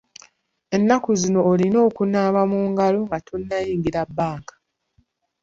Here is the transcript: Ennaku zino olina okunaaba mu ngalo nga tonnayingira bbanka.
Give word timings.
Ennaku 0.75 1.09
zino 1.21 1.39
olina 1.51 1.77
okunaaba 1.87 2.41
mu 2.51 2.59
ngalo 2.71 2.99
nga 3.05 3.17
tonnayingira 3.27 4.01
bbanka. 4.09 4.55